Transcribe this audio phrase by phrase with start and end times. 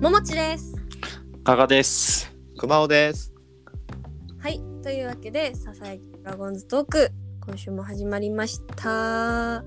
[0.00, 0.74] ももちです。
[1.44, 2.34] 加賀です。
[2.56, 3.34] 熊尾です。
[4.38, 7.10] はい、というわけで、ささやきドラゴンズトーク、
[7.46, 9.62] 今週も始まりました。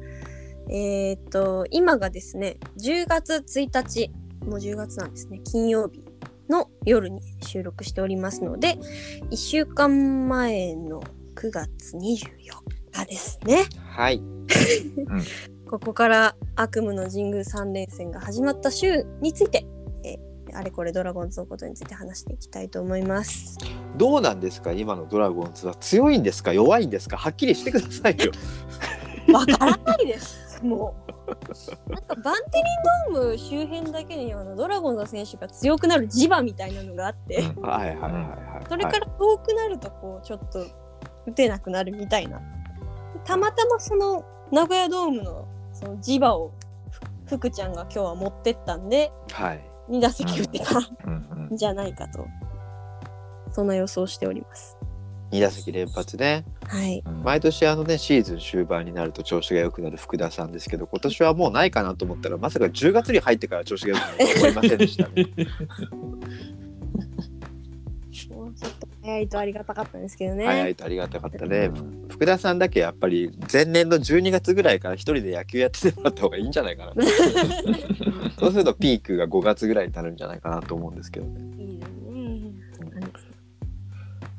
[0.72, 4.12] えっ、と、今がですね、10月1日、
[4.48, 6.04] もう10月なんですね、金曜日
[6.50, 8.80] の夜に収録しておりますので、
[9.30, 11.04] 1週間前の
[11.36, 12.26] 9月24
[12.92, 13.66] 日ですね。
[13.86, 14.20] はい。
[15.70, 19.68] ここから悪夢の神宮3連戦が始まった週について、
[20.04, 23.58] えーあれこれドラゴンズのことについて話していきたいと思います。
[23.98, 24.72] どうなんですか？
[24.74, 26.52] 今のドラゴンズは強いんですか？
[26.54, 27.18] 弱いんですか？
[27.18, 28.32] はっきりしてくださいよ。
[29.34, 30.64] わからないです。
[30.64, 31.92] もう。
[31.92, 32.62] なんかバンテ
[33.10, 38.66] リンドーム周辺だけにあのドラゴンズの選手が強くなる磁場みたいなのがあって、うんはいはいはいはい。
[38.70, 40.66] それから遠くなるとこうちょっと
[41.26, 42.42] 打てなくなるみたいな。
[43.24, 46.52] たまたまその名古屋ドームのその磁場を
[47.26, 49.64] ふ福ちゃんが今日は持ってったんではい。
[49.90, 52.26] 2打席打ってたうんんじゃないかと。
[53.52, 54.78] そんな予想しております。
[55.32, 56.46] 二打席連発ね。
[56.68, 57.04] はい。
[57.06, 65.26] うん毎年あのねシーズン終盤になると調子が良くなる福田さんですけど今年はもうないかなと思ったらまさか10月に入ってから調子が良くなるとは思いませんでしたね。
[69.04, 70.46] 早いとありがたかったんですけどね。
[70.46, 71.70] 早いとありがたかったね。
[72.10, 76.94] 福田さんだけやっぱり前年の12月ぐらいから一人で野球やっててもらった方がいいんじゃないかな。
[78.40, 81.42] そうするとピークが5月ぐらいになるんじゃないかなと思うんですけどね。
[81.60, 83.02] いいですね。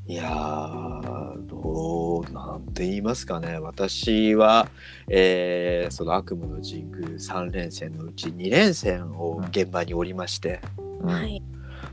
[0.06, 4.68] いやーどうなんて言いますかね私は、
[5.08, 11.42] えーその悪夢の神宮3連戦のうち2連戦を現場におりまして、うんはい。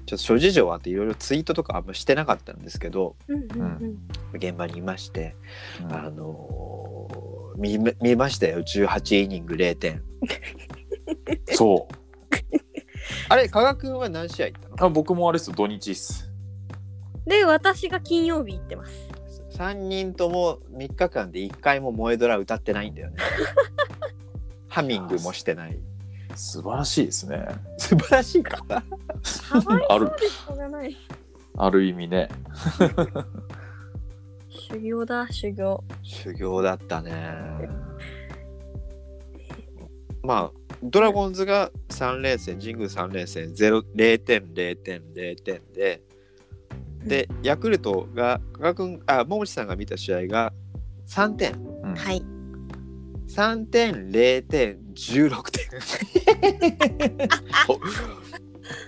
[0.06, 3.62] ちょっと諸事情あっていろいろツイートとかあんましてなかったんですけどうんうん
[4.32, 4.38] うん。
[4.38, 5.36] 現場にいまして、
[5.82, 10.02] うんあのー見ま見ましたよ18イニング0点
[11.52, 11.94] そう。
[13.28, 14.76] あれ加賀君は何試合行ったの？
[14.86, 16.32] あ僕もあれですよ土日っす。
[17.26, 19.10] で、私が金曜日行ってます。
[19.58, 23.18] 3人とも3日間で1回も萌えドラ歌ってないんだよね
[24.70, 25.78] ハミングもしてない
[26.36, 27.46] 素晴らしいですね。
[27.78, 28.64] 素晴らしいか？
[29.90, 30.12] ある。
[31.58, 32.30] ある意味ね。
[34.50, 35.84] 修行だ、修行。
[36.02, 37.12] 修行だったね
[40.24, 46.02] まあドラゴンズが3連戦神宮3連戦0 0点0点0点で
[47.04, 50.54] でヤクルトが加賀君あ桃地さんが見た試合が
[51.08, 51.54] 3点
[51.84, 52.24] うんはい。
[53.28, 55.70] 3点0点16点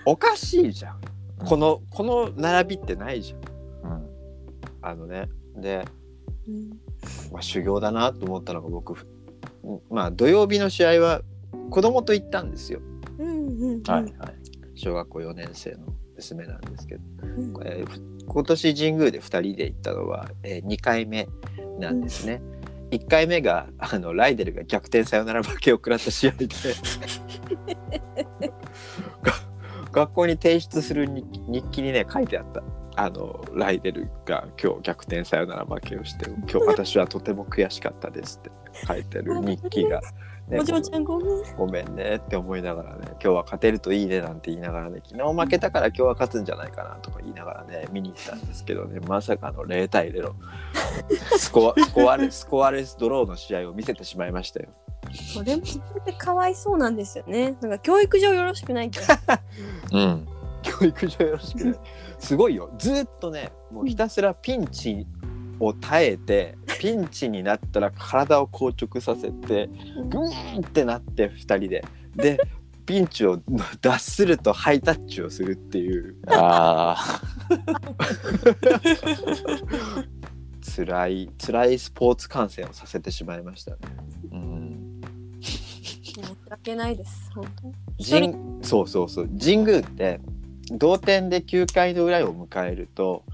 [0.06, 1.00] おおかしいじゃん。
[1.46, 3.92] このこの並びってないじゃん。
[3.92, 4.06] うん。
[4.82, 5.84] あのねで
[6.48, 6.70] うん。
[7.32, 9.06] まあ、修行だなと思ったのが僕ふ
[9.90, 11.22] まあ土曜日の試合は
[11.70, 12.80] 子供と行ったんですよ。
[13.18, 13.82] うんうん。
[13.82, 14.14] はいはい。
[14.74, 17.54] 小学校4年生の娘なんですけど、うん。
[17.64, 21.28] えーふ今年神宮で2人で行ったのは、え2回目
[21.78, 22.40] なんですね、
[22.90, 26.46] 1回目があのライデルが逆転サヨナラ負けを食らった試合で。
[26.46, 26.54] が
[29.92, 31.24] 学校に提出する日
[31.70, 32.62] 記にね書いてあった。
[32.96, 38.50] あのライデルが今日逆転サヨナラ負けをして今日私はとても悔しかったですって
[38.86, 40.00] 書いてる日記が、
[40.48, 41.56] ねもちもちゃんごめん。
[41.56, 50.32] ごめんねって思いながらね今日は勝てるといいねなんて言いながらね昨日負けたから今日は勝つんじゃないかなとか言いながらね見に行ったんですけどねまさかの0対0
[51.38, 54.68] スコアスコアレススコアレスドローの試合を見せてしまいましたよ。
[55.34, 57.56] それもそれでかわいそうなんですよね。
[57.60, 59.00] なんか教育上よろしくないって。
[59.92, 60.28] うん。
[60.64, 61.74] 教育上よろしくね
[62.18, 65.06] すごいよずっとねもうひたすらピンチ
[65.60, 69.68] を耐えてピンチになったら体を硬直させて
[70.08, 71.84] グーンってなって2人で
[72.16, 72.40] で
[72.86, 73.40] ピンチを
[73.80, 77.20] 脱するとハイタッチをするっていうあ
[80.76, 83.78] 辛い辛いスポーツ観戦をさせてしまいましたね。
[84.32, 84.34] あ。
[84.34, 85.00] うん。
[85.40, 87.30] 申し訳ないです。
[87.34, 88.36] 本当に。
[88.62, 90.20] そうそうそう神宮って
[90.70, 93.24] 同点で9回の裏を迎えると、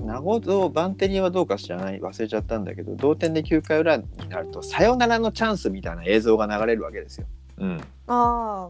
[0.00, 7.26] 名護とバンテリンはどうか知らない忘れちゃったんだけど同点で9回裏になるとサヨナラのチャンスみたいな映像が流れるわけですよ。
[7.58, 7.80] うん。
[8.06, 8.68] あ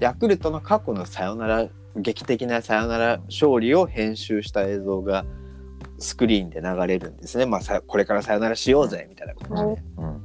[0.00, 5.24] ヤクルトの過去のサヨナラ劇的なサヨナラ勝利を編集した映像が
[5.98, 7.46] スクリーンで流れるんですね。
[7.46, 9.88] まあさこれからサヨナラしようぜみたいな感じで。
[9.98, 10.22] うん。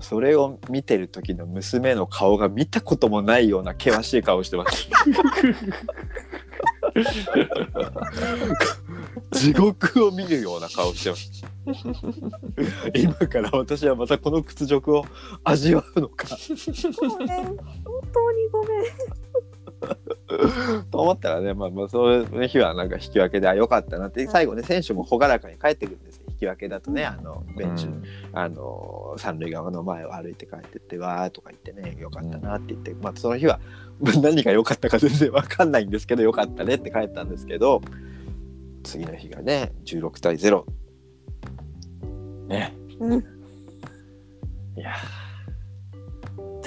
[0.00, 4.88] それを見てる時の娘の顔が見たこともないような険しい顔してます。
[9.32, 11.44] 地獄を見るような顔してます。
[12.94, 15.04] 今から私はまたこの屈辱を
[15.44, 16.28] 味わうのか。
[17.08, 17.28] ごめん。
[17.28, 17.56] 本
[18.12, 18.84] 当にごめん。
[20.90, 24.26] と思ったらね、まあ、まあそういう日はなんか引き分けであよかったなって。
[24.26, 26.24] 最後ね選手も朗らかに帰ってくるんですよ。
[26.28, 28.02] 引き分けだとねあのベンチ、うん。
[28.32, 33.60] あの三塁側の前を歩いて帰ってってわーとか言ってねよかったなって言って、まあその日は
[34.00, 37.80] 何が良かったか全然わかんないんですけどよかったねって帰ったんですけど
[38.84, 40.64] 次の日がね16対0
[42.46, 42.76] ね。
[43.00, 43.24] うん
[44.76, 45.24] いやー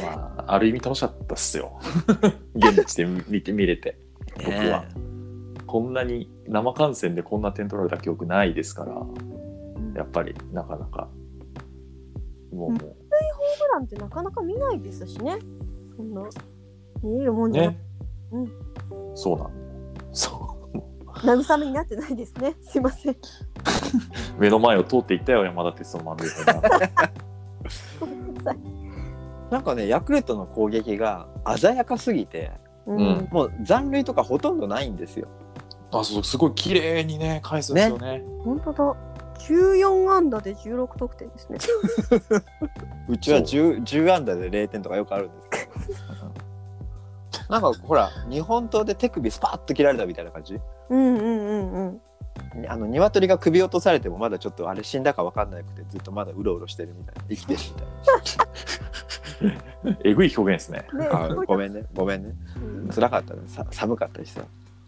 [0.01, 1.79] まあ、ある意味楽しかったっすよ。
[2.55, 3.97] 現地で見て見れて。
[4.37, 4.85] 僕は。
[5.65, 9.05] こんなに生観戦でこんな点取られた記憶ないですから、
[9.95, 11.09] やっぱりなかなか。
[12.53, 12.87] もう、もホーム
[13.73, 15.39] ランってなかなか見ないですしね。
[15.95, 16.29] そんな
[17.03, 17.71] 見えるもんう、じゃない。
[17.71, 17.79] ね。
[18.31, 18.51] うん
[19.15, 19.51] そうなん。
[20.13, 20.56] そう。
[21.23, 22.55] 慰めになってないですね。
[22.63, 23.17] すいません。
[24.39, 26.91] 目の前を通っていったよ、山田哲人の満塁ホームラン
[27.99, 28.57] ごめんなさい。
[29.51, 32.51] なんかねヤクルトの攻撃が鮮やかすぎて
[32.85, 35.27] うんうんもう残塁とかほとんどないんですよ。
[35.91, 38.21] あ、そう、すごい綺麗にね、返すんですよね。
[38.43, 38.95] 本当だ。
[39.39, 41.59] 14安打で16得点ですね。
[43.07, 46.06] うちは 10, 10安打で0点とかよくあるんですけど
[47.49, 50.59] なんかほら日本刀で手首スパッと切られたみたいな感じ？
[50.89, 52.01] うんうんうんうん。
[52.67, 57.23] あの鶏が首落とされてもまだちょっとあれ死んだか分かんなくてずっとまだうろうろしてるみたいな。
[57.29, 57.87] 生きてるみたい
[60.03, 60.87] えぐい表現ですね。
[60.93, 61.09] ね。
[61.47, 61.83] ごめんね。
[61.93, 62.33] ごめんね。
[62.57, 62.89] うん。
[62.89, 63.41] 辛かったね。
[63.47, 64.41] さ寒かったしさ。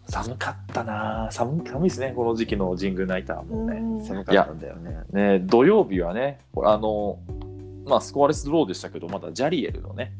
[0.08, 1.28] 寒かったな。
[1.30, 3.76] 寒寒いですね、この時期の神宮ナイターもね。
[3.78, 4.02] うん。
[4.02, 5.02] 寒かったんだよね。
[5.12, 7.18] ね土曜日はね、あの、
[7.84, 10.12] まあ、スコアレスローでしたけど、まだジャリエルのね、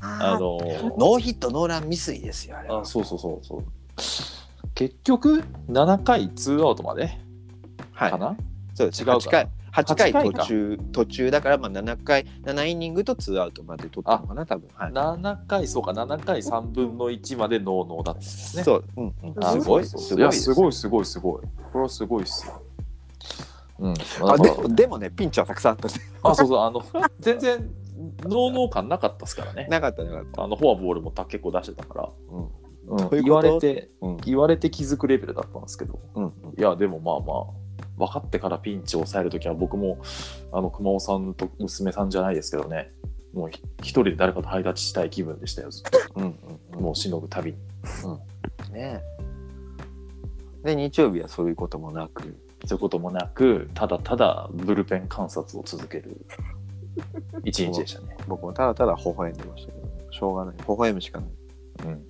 [0.00, 0.40] ああー。
[0.40, 2.80] の、ノーヒットノーラン未遂ですよあれは。
[2.80, 3.64] あそうそうそうそう。
[4.74, 7.18] 結局、7回ツーアウトまで
[7.92, 8.10] はい。
[8.10, 8.36] かな、
[8.74, 9.48] そうです違うか8回。
[9.72, 10.38] 8回8回か。
[10.40, 14.68] 途中途中だからまあ7回7イニングと2アウトまで取ったのかな多分。
[14.74, 18.64] はい、7回、そうか、7回3分の1までノーノーだったんですね。
[18.64, 19.84] そう、うんうん、あすごい。
[19.84, 21.42] そうそうすごいいや、すごい、すごい、すごい。
[21.72, 22.62] これはすごいっすよ。
[23.80, 23.94] うん。
[24.28, 26.84] あでもでもねピンチはたくさんあったねあ、そうそう、あの、
[27.18, 27.70] 全然、
[28.22, 29.66] ノーノー感なかったですからね。
[29.70, 32.96] なかったなかった、あの、フォアボールもた結構出してたから、うん。
[32.96, 33.22] うん。
[33.22, 34.16] 言われて、うん。
[34.18, 39.98] 言われて気づくレベルだったんですけど、うんうん、いや、でもまあまあ、分かってからピンチを抑えるときは、僕も、
[40.52, 42.92] あの、熊尾さんと娘さんじゃないですけどね、
[43.32, 45.84] もうひ一人で誰かとハイタッチしたい気分でしたよ、ずっ
[46.16, 46.34] うんうん。
[46.72, 46.80] と。
[46.80, 47.58] もうしのぐたびに。
[48.72, 49.02] ね
[50.62, 56.26] で日曜日はそういうこともなくそういうこともなく、ただただブルペン観察を続ける
[57.44, 58.16] 一日でしたね。
[58.28, 61.30] 僕もただただ微笑んでましたけど、しょうがない微笑むしかない、
[61.86, 62.06] うん。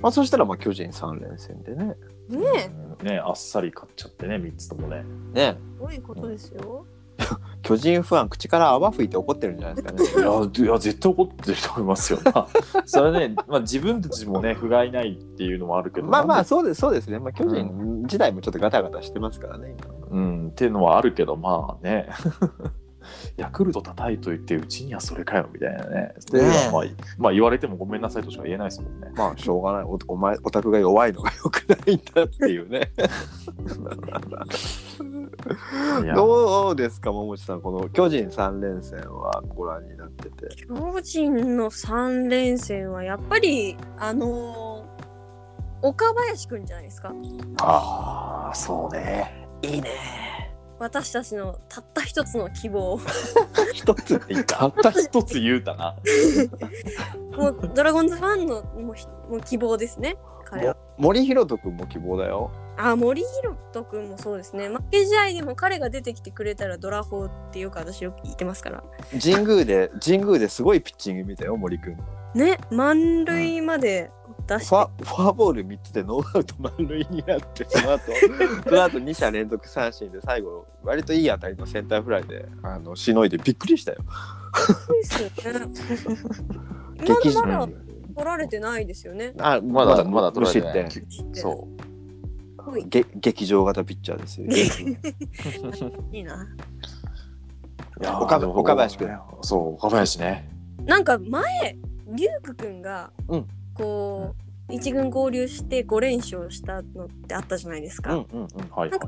[0.00, 1.96] まあ、そしたらまあ巨人3連戦でね
[2.28, 2.70] ねえ、
[3.00, 5.04] うんねあっさり勝っちゃってね、3つともね。
[5.32, 6.86] ねすごいことですよ。
[7.62, 10.22] 巨人ファン口から泡吹いて怒ってるんじゃないですかね。
[10.22, 12.18] いや、いや絶対怒ってると思いますよ。
[12.24, 12.48] まあ
[12.86, 19.94] それはね、まあ、自分たちもね、不甲斐ないっていうのもあるけど、まあまあそうですそうですね、まあ、巨人自体もちょっとガタガタしてますからね今。
[20.10, 22.08] うん、っていうのはあるけど、まあね、
[23.36, 26.14] ヤクルト叩いといて、うちにはそれかよみたいなね。
[26.72, 26.84] まあ、
[27.18, 29.08] まあ、言われてもごめんなさいとしか言えないですもんね。
[29.14, 29.82] まあしょうがない。
[29.82, 32.90] おお前オタクが弱いのがよくないんだっていうね。
[36.02, 36.14] いや。
[36.14, 40.64] どうですか桃地さんこの巨人3連戦はご覧になってて。
[40.66, 45.00] 巨人の3連戦はやっぱりあのー
[45.82, 47.12] 岡林くんじゃないですか。
[47.62, 49.48] ああ、そうね。
[49.62, 50.39] いいね
[50.80, 52.98] 私たちのたった一つの希望
[53.74, 54.66] 一つでいいた。
[54.66, 55.94] った一つ言うたな。
[57.36, 60.76] もうドラゴンズファンのもうひもう希望ですね彼は。
[60.96, 62.50] 森弘人君も希望だよ。
[62.78, 64.68] あ森弘人くんもそうですね。
[64.68, 68.82] 負け試合でも彼が出てきてくれたらドラフォーってよく私よく言ってますから。
[69.22, 71.94] 神宮で神宮ですごいピッチング見たよ森君。
[72.34, 74.10] ね満塁まで
[74.50, 78.02] 出して、ファフォアボール3つでノーアウト満塁になってその後
[78.68, 83.98] その後2者連続三振で最後割といい当たりのセンターフライであのしのいでびっくりしたよ。
[84.88, 85.66] ですよね。
[87.06, 89.34] 激まだまだ取られてないですよね。
[89.38, 90.90] あまだまだ取られてない。
[91.34, 91.68] そ
[92.58, 92.84] はい。
[92.88, 94.46] げ劇場型ピッチャーですよ。
[96.12, 96.34] いいな。
[96.34, 98.02] う。
[98.02, 99.08] いやー岡岡林君
[99.42, 100.48] そう、岡林ね。
[100.84, 101.78] なんか前
[102.08, 104.34] リュウクくんが、うんこ
[104.68, 108.86] う一軍合流して5連勝したのってあったじゃないですか、なんかこんは。
[108.86, 109.00] ない感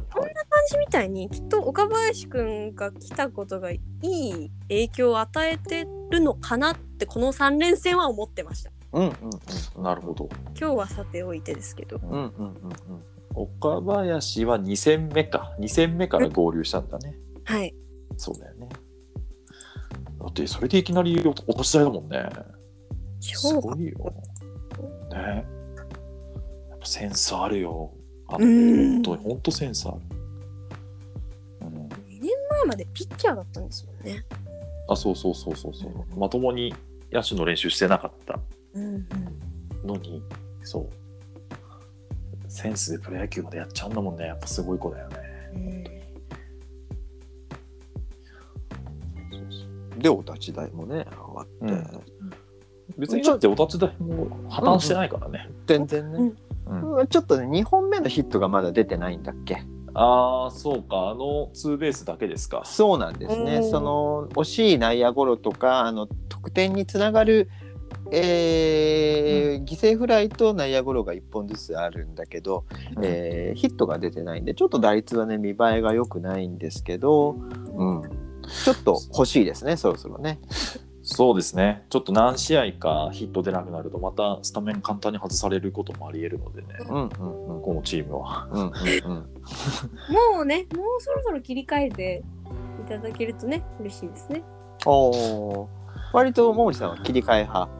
[0.69, 9.11] じみたいにきっと岡林くんが来たことがいい影響を与えてるのかなってこの3連戦は思ってましたうんうん
[9.77, 10.29] うんなるほど。
[10.59, 15.55] 今日はさておいてですけどうんうんうんうん岡林は2戦目か。
[15.59, 17.17] 2戦目から合流したんだね。
[17.45, 17.75] はい
[18.17, 18.69] そうだよね。
[20.21, 22.29] だって、それでいきなり落とし台だもんね。
[23.21, 24.13] す超ごいよ。
[25.15, 25.45] ね。
[26.71, 27.93] やっぱセンスあるよ。
[28.29, 28.93] あのうん。
[28.95, 29.99] 本当に本当センスある、
[31.61, 34.25] うん、2年前までピッチャーだったんですもんね。
[34.89, 36.19] あそうそうそうそうそう。
[36.19, 36.75] まともに
[37.13, 38.41] 野手の練習してなかった
[38.75, 39.07] うんうん。
[39.87, 40.23] のに
[40.63, 40.89] そう。
[42.49, 44.27] センスでプロ野球までやっちゃうんだもんね。
[44.27, 45.17] やっぱすごい子だよね。
[45.55, 46.03] うん。
[49.99, 52.12] でお立ち台もね上がって、うん
[52.99, 56.33] 別にだってお立ち台も破綻してないからね、全然ね、
[56.67, 56.99] うん。
[56.99, 57.07] うん。
[57.07, 59.63] ちょっとね2本目のヒットがまだ出てないんだっけ。
[59.95, 61.11] ああそうか。
[61.11, 62.63] あのツーベースだけですか。
[62.65, 63.71] そうなんですね、うん。
[63.71, 67.51] その惜しい内野ゴロとかあの得点につながる、
[68.11, 72.65] えー犠牲フライと内野ゴロが1本ずつあるんだけど、
[73.03, 78.03] えーヒットが出てないんでちょっと打率はね見栄えが良くないんですけど、うん、
[78.65, 80.41] ちょっと欲しいですねそろそろね。
[81.03, 89.33] そうですねちょっと何試合かヒット出なくなるとまたスタメン簡単に外されることもありえるのでねうんうんうんこのチームはうんうんうん
[90.35, 92.23] もうね、もうそろそろ切り替えて
[92.87, 94.43] いただけるとね、嬉しいですね。
[94.87, 95.67] おー
[96.13, 97.71] 割と毛利さんは切り替え派。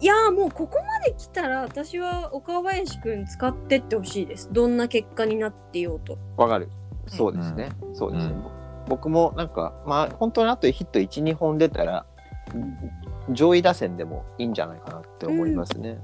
[0.00, 4.48] いやーもうここまで来たら私は岡林くん使ってってほしいです。
[4.52, 6.18] どんな結果になってようと。
[6.36, 6.68] わかる。
[7.08, 7.70] そうですね。
[7.94, 8.32] そうですね。
[8.32, 12.06] うん僕もなんかまあ本当にあとヒット1、2本出たら
[13.30, 15.98] 上位打線でもいいんじゃないかなって思いますね。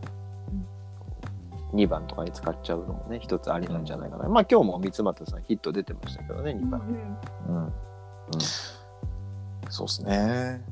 [1.73, 4.29] 2番とかに使っちゃうのもね一つありなんじゃないかな。
[4.29, 6.81] まあ今日も三俣さんヒット出てましたけどね2番。
[7.49, 7.73] うん、
[9.71, 10.63] そうですね。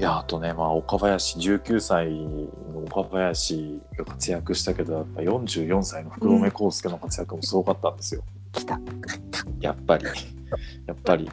[0.00, 8.80] いやあとねまあ岡林19歳の岡林が活躍したけどやっぱ44歳の福留孝介の活躍もすごかったんですよ、来た。
[9.60, 10.06] やっぱり。
[10.86, 11.30] やっぱり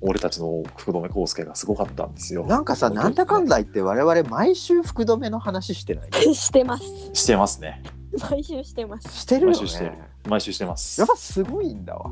[0.00, 6.10] 俺たちの福留孝介がすごかったんですよなんかさなんだかんだ言って我々毎週福留の話してない？
[6.34, 6.84] してます。
[7.14, 7.82] してますね
[8.30, 9.08] 毎週してます。
[9.20, 10.08] してるよ毎週してるね。
[10.28, 12.10] 毎週してますやっぱすごいんだわ。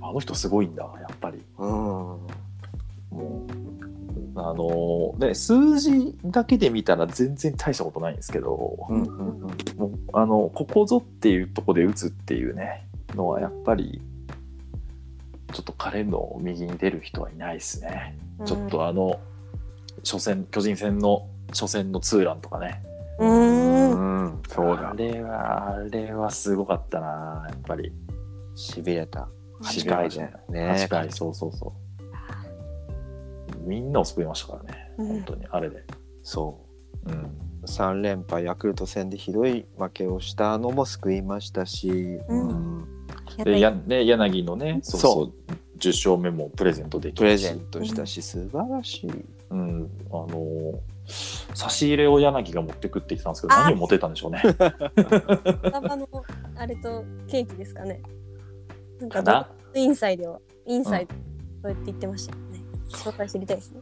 [0.00, 1.68] あの人すごいんだやっぱりうん。
[1.68, 2.26] も
[3.12, 3.50] う
[4.36, 9.40] あのね数字だけで見たら全然大したことないんですけど、うんうんうん。
[9.76, 14.00] もうあのここぞっていうとこで打つっていうねのはやっぱり
[15.52, 19.18] ちょっと彼の右に出る人はいないですね、ちょっとあの
[20.04, 22.82] 初戦巨人戦の初戦のツーランとかね。
[23.18, 23.90] うーん。
[23.90, 23.94] う
[24.28, 24.90] ん、そうだ。
[24.90, 24.94] あ。
[24.94, 27.92] れはあれはすごかったなやっぱり。
[28.54, 29.28] しびれた。
[29.62, 30.60] 8しびれ回でましたね。
[30.60, 30.72] ね。
[30.84, 33.68] 8回そうそうそう。
[33.68, 34.92] みんなを救いましたからね。
[34.98, 35.08] うん。
[35.08, 35.84] 本当にあれで、
[36.22, 36.60] そ
[37.06, 37.10] う。
[37.10, 42.48] うん、3連敗ヤクルト戦でひどい負けをしたのも救いましたし、うん。
[42.48, 42.52] う
[42.82, 42.99] ん
[43.36, 49.10] でやね柳のねそうそう10勝目もプレゼントできプレゼントしたし素晴らしい。
[49.50, 50.78] うん、あのー
[51.54, 54.40] 差し入れを柳が持ってくって言ってたんですけどあ何を持ってたんでしょうね。
[54.44, 56.08] スタバの
[56.56, 58.00] あれとケーキですかね。
[59.00, 59.50] なんかかな？
[59.74, 61.14] インサイドはインサイド、
[61.62, 62.60] そうやって言ってましたよね。
[62.90, 63.80] 紹介知りたいですね。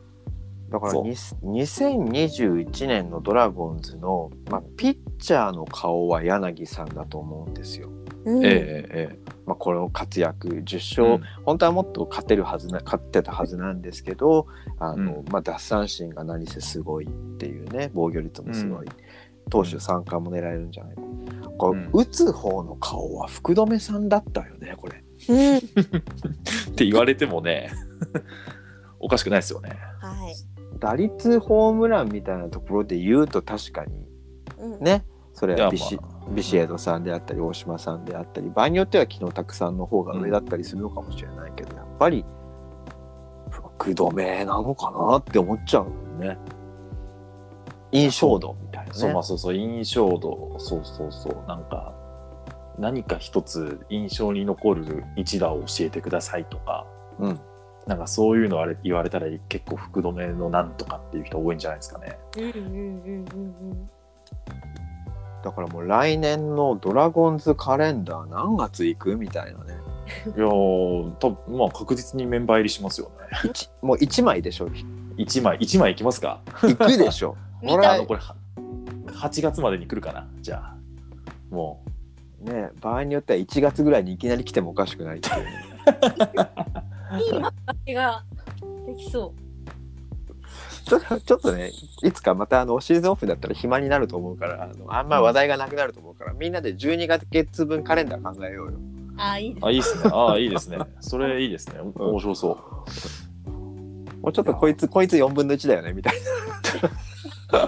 [0.71, 1.17] だからそうに
[1.63, 7.91] 2021年のドラゴンズの、まあ、ピッチャーの顔は柳さんだと思うんですよ。
[8.29, 14.47] うん、えええまあ、この活躍10え勝、本当はもっと勝てるはずな勝ってたはずなんですけど
[14.79, 15.25] あの、うん。
[15.31, 17.09] まあ、奪三振が何せすごいっ
[17.39, 18.87] ていうね防御率もすごい、
[19.51, 21.03] 投手三冠も狙えるんじゃないか、
[21.57, 21.91] これうん。
[21.93, 25.03] 打つ方の顔は福留さんだったよねこれ。
[25.29, 25.57] うん。
[25.59, 25.61] っ
[26.77, 27.71] て言われてもね
[29.01, 29.71] おかしくないですよね。
[30.01, 30.35] はい。
[30.79, 34.09] 打率ホームランみたいなところで言うと確かに
[34.59, 42.25] うん、ねそれはビシ,、まあビシエドさんであったり大島さんであったり場合によっては木野拓さんの方が上だったりするのかもしれないけど、やっぱり
[43.51, 46.39] 福留なのかなって思っちゃうもんね。
[47.93, 48.99] 印象度みたいなね。
[48.99, 51.49] そうまあそうそう印象度そうそうそう。
[51.49, 51.95] なんか
[52.79, 56.87] 何か一つ印象に残る一打を教えてくださいとか
[57.19, 57.41] うん。
[57.87, 62.19] なんかそういうのあれ言われたら結構福留のなんとかっていう人多いんじゃないですかね。
[62.37, 63.91] うんうんうんうん
[65.49, 69.79] だからもう来年のドラゴンズカレンダー何月行くみたいなね。
[70.27, 73.51] いやー多分まあ確実にメンバー入りしますよね。
[73.51, 74.69] 一もう1枚でしょ
[75.17, 76.43] ？1枚1枚いきますか？
[76.61, 77.37] 行くでしょ。
[77.63, 78.37] 見これあのこれは
[79.07, 80.29] 8月までに来るかな？
[80.41, 80.77] じゃあ。
[81.51, 81.83] も
[82.41, 85.37] ね場合によっては1月ぐらいにいきなり来てもおかしくないっていう。
[87.13, 87.21] うん。
[87.21, 88.23] いい幕開けが
[88.87, 89.33] できそ
[90.89, 91.71] ちょっと ちょっとね
[92.03, 98.73] いつかまたあのシーズンオフだったら暇になると思うからあのあんま話題がなくなると思うから、みんなで12月分カレンダー考えようよ。
[98.73, 98.81] う。
[99.19, 100.77] ああ、いいですうあいいですね。
[100.79, 101.01] ああいいですね。
[101.01, 101.81] それいいですね。
[101.97, 102.59] お面白そ
[103.47, 103.51] う。
[104.21, 106.89] もうちょっとこいつこいつ4分の1だよねみたいな。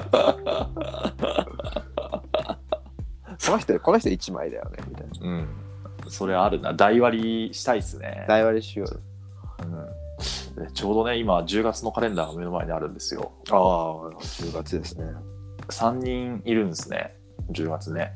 [3.51, 5.29] この人この人1枚だよねみたいな。
[5.29, 5.49] うん。
[6.09, 6.73] それあるな。
[6.73, 8.25] 大割りしたいっすね。
[8.29, 9.10] 大割りしよう
[10.61, 13.33] うんでちょうどね、今、10月のカレンダーが目の前にあるんですよ。
[13.51, 13.59] ああ
[14.21, 15.05] 10月ですね
[15.69, 17.17] 3人いるんですね。
[17.53, 18.13] 10月ね。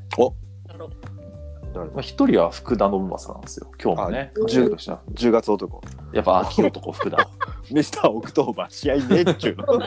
[1.75, 3.71] だろうまあ、1人は福田信正なんですよ。
[3.83, 5.01] 今日もね、あ活躍した。
[5.13, 5.83] 10月男
[6.13, 7.29] やっぱ秋男福田。
[7.73, 9.79] ミスターオクトーバー試合ねっちゅうの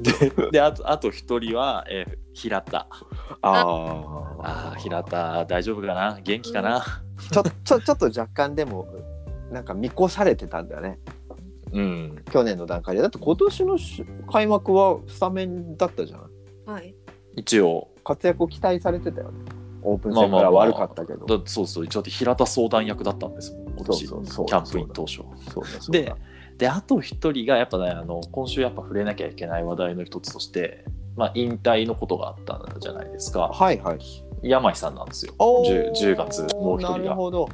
[0.00, 2.78] でであとあと1人は、えー平田。
[2.78, 2.86] あ
[3.42, 6.20] ああ、平田大丈夫かな？
[6.22, 6.84] 元気かな、
[7.32, 8.86] ちょちょちょっと若干でも
[9.50, 10.98] なんか見越されてたんだよね。
[11.72, 13.02] うん、去年の段階で。
[13.02, 16.94] だって今年のし開幕はスタメンだったじゃないはい。
[17.36, 17.88] 一応。
[18.04, 19.44] 活躍を期待されてたよね。
[19.82, 21.84] オープン戦から悪かったけど、だそうそう。
[21.84, 23.74] 一応平田相談役だったんですもん。
[23.74, 24.34] 今年そうそう。
[24.34, 25.16] そうキャンプイン当初。
[25.52, 25.92] そうだそう。
[25.92, 26.16] でだ
[26.58, 30.84] であと一人がやっぱねあの今週やっぱ触れなきゃいけない話題の一つとして、
[31.16, 33.48] まあ、引退のことがあったじゃないですか。
[33.48, 33.98] はいはい。
[34.42, 35.34] 山井さんなんですよ。
[35.38, 37.48] お 10, ー10月もう一な人が、るほど、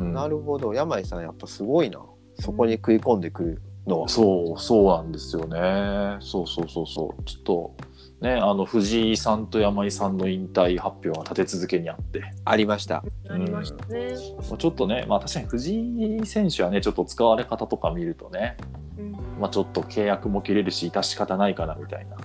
[0.00, 0.12] うん。
[0.12, 0.74] なるほど。
[0.74, 2.00] 山井さんやっぱすごいな。
[2.38, 6.16] そこに食い込んでくるのは、そうそうなんですよね。
[6.20, 7.22] そうそうそうそう。
[7.24, 7.76] ちょっと
[8.20, 12.22] ねあの藤井さんと山井さんの引退発表が立て続けにあって。
[12.44, 13.04] ありました。
[13.28, 14.14] ありましたね。
[14.48, 15.80] まあちょっとね、まあ、確かに藤
[16.22, 18.56] 井選手はねちょっと使われ方とか見るとね、
[18.98, 19.12] うん。
[19.40, 22.16] まあ、ちょっと契約も切れるし致し方ないかなみたいな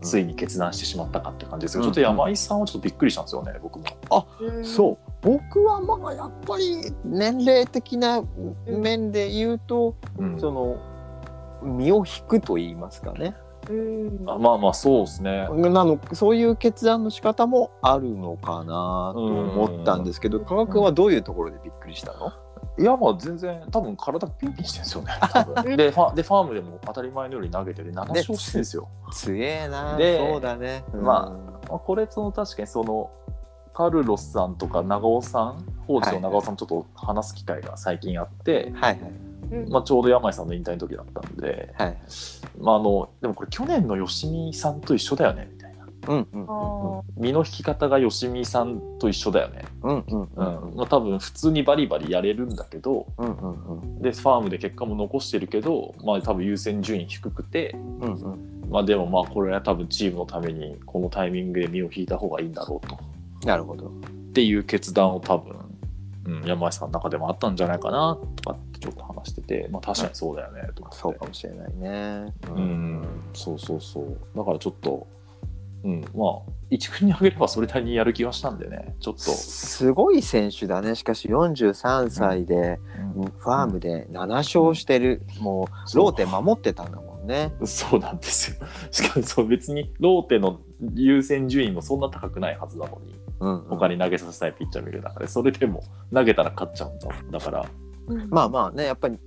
[0.00, 3.84] ついに決断してしまったかって感じですけど、うんちょっと山井さんはちょっとびっくりしたんですよね僕も。
[4.40, 4.64] うん。
[4.64, 5.12] そう。
[5.22, 8.22] 僕はまあやっぱり年齢的な
[8.66, 10.38] 面で言うと、うん。
[10.38, 10.78] その
[11.62, 13.34] 身を引くと言いますかね。
[13.70, 14.24] うん。
[14.26, 15.48] あまあまあそうですね。
[15.48, 22.32] なのそういう決断の仕方もあるのかなと思ったんですけど加賀君はどういうところでびっくりしたの？
[22.76, 25.12] いやまあ全然多分体ピンピンしてるんですよね。
[25.32, 25.76] 多分。
[25.76, 28.88] でファでファームでも当たり前のように投げてて7勝してるんですよ。
[29.12, 33.10] 強えなでそうだね、ままあ、これその確かにその
[33.72, 38.98] カルロスさんとか長尾さん放置の長尾さんちょっと話す機会が最近あって、あはい。
[39.50, 39.68] うん。
[39.68, 41.98] まあ、ちょうど山井さんの引退の時だったんで、はいはい。
[42.58, 45.50] まあ、あのでもこれ去年の吉見さんと一緒だよね
[46.04, 46.98] みたいなうんうん。
[46.98, 50.46] あ身の引き方が吉見さんと一緒だよね、うんうんううん。
[50.46, 50.76] んうん。
[50.76, 58.54] まあ、多分普通にバリバリやれるんだけどうんうんでファームで結果も残してるけど、まあ、多分優先順位低くて、うんうん。
[58.70, 62.98] まあ、でもまあこれは多分チームのためにこのタイミングで身を引いた方がいいんだろうと。
[63.46, 63.88] なるほど。
[63.88, 63.90] っ
[64.32, 65.54] ていう決断を多分、
[66.26, 70.98] うん、山井さんの中でもあったんじゃないかなとかってちょっと話してて、まあ、確かにそうだよねと思って。
[70.98, 72.32] そうかもしれないね。
[72.48, 74.18] うん、そうそうそう。
[74.36, 75.06] だからちょっと、
[75.84, 80.94] うん、まあ一軍に上げればそれなりにやる気はしたんでねちょっと、すごい選手だね。
[80.94, 82.80] しかし43歳で、
[83.16, 83.24] うん。
[83.24, 86.04] ファームで7勝してる、もうそう。
[86.04, 87.52] ローテ守ってたんだもんね。
[87.64, 88.66] そうなんですよ。
[88.90, 90.60] しかもそう別にローテの
[90.94, 93.14] 優先順位もそんな高くないはずなのに。
[93.40, 93.68] うんうん。
[93.68, 97.66] 他に投げさせたいピッチャーもいる中でそれでも投げたら勝っちゃうんだだから。
[98.06, 98.30] うん。
[98.30, 99.20] まあまあねやっぱりに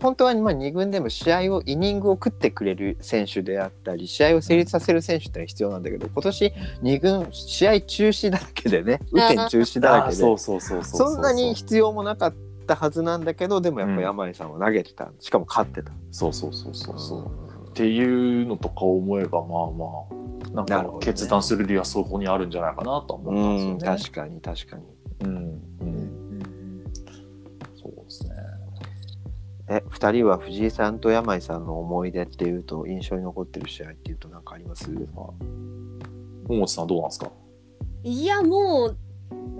[0.00, 12.34] 本当はまあ2軍でも試合をイニングを食ってくれる選手であったり試合を成立させる選手ってのは必要なんだけど今年2軍試合中止だらけでね雨天中止だらけでそんなに必要もなかっ
[12.66, 15.10] たはずなんだけどでもやっぱ山井さんは投げてた。
[15.18, 15.92] しかも勝ってた。
[16.10, 17.68] そうそうそうそうそう。
[17.70, 23.98] っていうのとか思えばまあまあなんか決断する理由はそこにあるんじゃないかなとは思ったんうんですよね。
[23.98, 24.84] 確かに確かに。
[25.24, 25.36] うん
[25.80, 26.21] うん
[29.68, 34.90] え2人は藤井さんと山井さんの思い出っていうと印象に残ってる試合っていうと何かあります？
[36.48, 37.30] 桃地さんどうなんですか？
[38.02, 38.94] いやも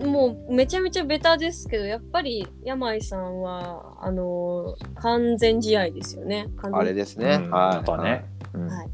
[0.01, 6.49] うもうめちゃめちゃベタですけどやっぱり山井さんはあのー完全試合ですよね。
[6.57, 7.41] 完全あれですね。
[7.43, 7.75] うんはい。
[7.77, 8.25] やっぱね。
[8.55, 8.89] うんはい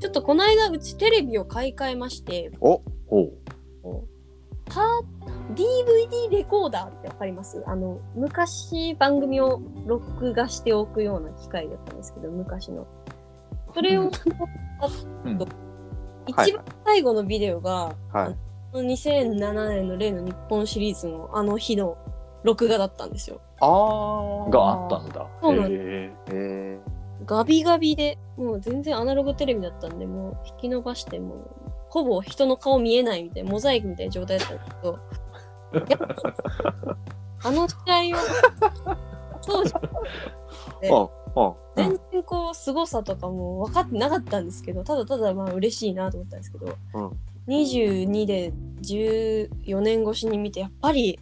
[0.00, 3.32] ちょっとこの間うちテレビを買い替えましてほう
[4.66, 4.80] パ
[5.54, 7.62] DVD レコーダーってわかります？
[7.66, 12.86] あの昔番組を録画しておくような機械だったんですけど昔の。
[13.74, 15.46] それをうんはい
[16.26, 18.36] 一番最後のビデオが、はい。
[18.76, 21.96] 2007年の例の日本シリーズのあの日の
[22.42, 23.40] 録画だったんですよ。
[23.60, 24.50] ああ。
[24.50, 25.26] があったんだ。
[25.40, 26.78] そうなんへえ
[27.24, 31.50] ガビガビで、もう全然アナログテレビだったんで、もう引き伸ばして、もう
[31.88, 34.98] ほぼ人の顔見えないみたいな、モザイクみたいな状態だったんですけど、
[37.42, 37.74] あの試
[38.12, 38.20] 合を、
[39.42, 39.72] 当時、
[41.76, 47.10] 全然こう、凄さとかも分かってなかったんですけど、ただただまあ嬉しいなと思ったんですけど、うん
[47.48, 48.52] 22で
[48.82, 51.18] 14年越しに見て、やっぱり、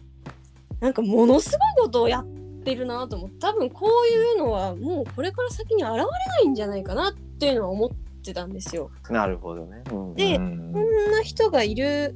[0.81, 2.25] なんかものすごいことをやっ
[2.63, 7.89] てるなと思って、多分こういうのはもうこれから先に現れないんじゃないかなっていうのは思っ
[8.23, 8.91] てたんですよ。
[9.09, 9.83] なるほどね。
[9.89, 12.13] うんでうんこんな人がいる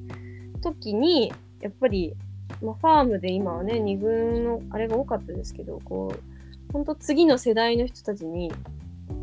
[0.62, 1.32] 時に
[1.62, 2.16] やっぱり、
[2.62, 8.52] まあ、ファームで今はね二軍のあれが多かったですけどこう本当次の世代の人たちに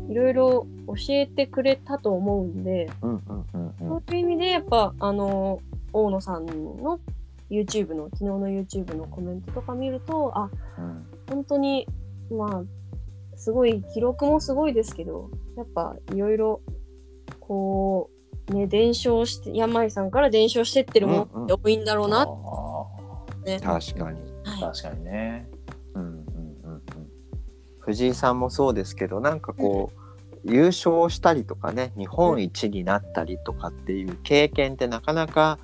[0.09, 3.89] いろいろ教えてくれたと思うんで、うんうんうんうん。
[3.89, 5.61] そういう意味でやっぱあの
[5.93, 6.99] 大野さんの
[7.49, 11.05] YouTube の昨日の YouTube のコメントとか見るとあうん。
[11.29, 11.87] 本当に
[12.31, 12.63] まあ
[13.35, 16.61] すごい記録もすごいですけどやっぱいろいろ
[17.39, 18.18] こう
[18.53, 24.19] ね伝承して山井さんから伝承してってるものって多いんだろうなって、ね確かに。
[24.43, 25.49] はい確かにね。
[25.93, 26.11] うんうん
[26.63, 26.81] うん
[27.79, 29.99] 藤井さんもそうですけどなんかこう、
[30.43, 35.57] 優勝したりとかね日本一になったりとかっていう経験ってなかなか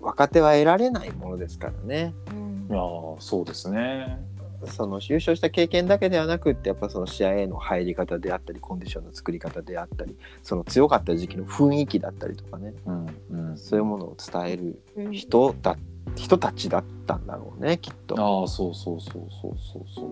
[0.00, 2.14] 若手は得られないものですからね。
[2.30, 2.72] うんうん。
[2.72, 4.18] いやーそうですね。
[4.66, 12.74] その優勝した経験だけではなくってやっぱその試合への入り方であったりコンディションの作り方であったりその強かった時期の雰囲気だったりとかね。
[12.86, 13.58] うんうん。
[13.58, 15.76] そういうものを伝えるうん人だ
[16.16, 18.18] 人たちだったんだろうねきっと。
[18.18, 20.08] ああそうそうそうそうそうそう。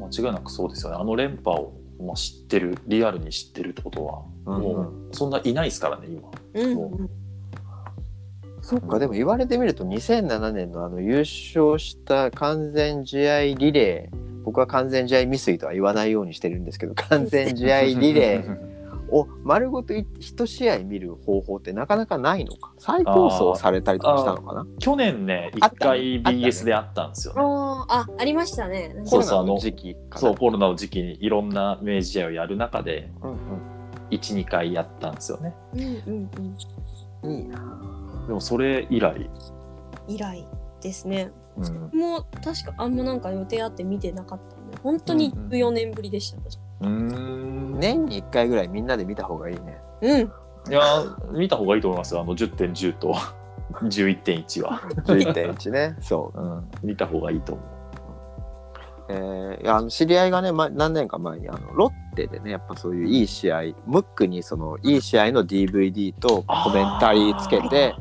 [0.00, 0.98] 間違いなくそうですよね。
[1.00, 6.30] あの連覇を、まあ、知ってるリアルに知ってるってことは、うんもうそんないないですからね今。
[6.54, 7.08] うんも
[8.64, 18.74] そっかでも言われてみると2007年のあの優勝した完全試合リレー僕は完全試合未遂とは言わないようにしてるんですけど 完全試合リレー
[19.12, 22.72] を丸ごと一試合見る方法ってなかなかないのか？
[22.78, 24.66] 再放送されたりとかしたのかな？
[24.78, 27.34] 去年ねあった一回 BS であったんですよ。
[27.34, 28.88] ねあーあありましたね。
[28.88, 33.36] コロナそうそうあのの時期そうコロナの時期にいろんな明治試合をやる中でうん
[34.10, 35.54] 12回やったんですよね。
[35.74, 36.30] うんうんうん。
[37.24, 37.58] うんいいな
[38.26, 39.30] でもそれ以来、
[40.08, 40.46] 以来
[40.80, 41.30] ですね。
[41.56, 41.60] う
[41.96, 41.98] ん。
[41.98, 45.50] もう確かあんまなんか予定あって見てなかったんで本当にうんうん。
[45.50, 46.58] 14年ぶりでした私。
[46.80, 47.78] うーん。
[47.78, 49.78] 年に1回ぐらいみんなで見た方がいいね。
[50.02, 50.20] うん。
[50.20, 50.22] い
[50.72, 52.20] やー見た方がいいと思いますよ。
[52.22, 53.14] あの10.10と
[53.82, 55.96] 11.1は、11.1ね。
[56.00, 56.40] そう。
[56.40, 57.64] うん、見た方がいいと思う。
[59.08, 67.94] えーいやあの知り合いがね、ま、何年か前にあのロッテでねやっぱそういういい試合ムックにそのいい試合の DVD とコメンタリーつけて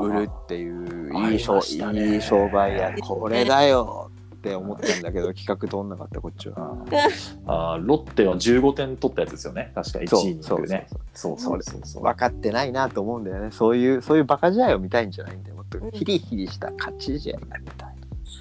[0.00, 6.76] 売るっていうあいい商いい商売や これだよって思ったんだけど企画通んなかったこっちは。
[7.46, 9.72] あーロッテは15点取ったやつですよね。
[9.74, 12.02] 確か1そう位にそうねそうそうそうそう。
[12.04, 13.50] 分かってないなと思うんだよね。
[13.50, 15.56] そういうそういうバカ試合を見たいんじゃないんだよ。
[15.56, 17.58] もっとヒリヒリした勝ち試合が。
[17.58, 17.77] 見たい。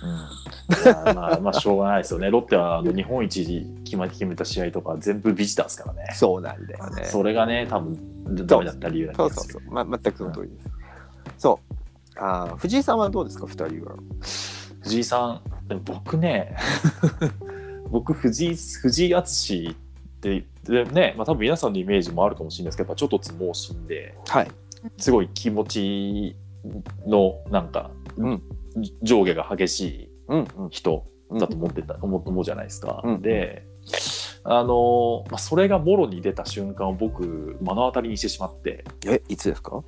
[0.04, 2.30] うん、まあまあしょうがないですよね。
[2.30, 6.14] ロッテはあの日本一決ま決めた試合とか全部ビジターですからね。
[6.14, 7.06] そうなんだよね。
[7.06, 10.70] それがね多分ダメだった理由だそうそうそう、ま、全くその通りです。
[11.38, 11.74] そう。
[12.20, 13.96] あー藤井さんはどうですか？2人は。
[14.82, 15.42] 藤井さん
[15.84, 16.56] 僕ね
[17.90, 19.76] 僕藤井藤井敦っ
[20.22, 24.52] てでね、まあ、多分皆さんのイメージもあるかもしれないですけどちょっとつ盲信ではい。
[24.98, 26.36] すごい気持ち
[27.06, 28.42] のなんか、うん
[29.02, 30.70] 上下が激しいうんうん。
[30.70, 31.06] 人
[31.40, 33.02] だと思ってた、思思うじゃないですか。
[33.04, 33.66] うんで
[34.50, 38.86] あの、まあ、それがもろに出た瞬間を僕目の当たりにしてしまって。
[39.06, 39.84] えいつですか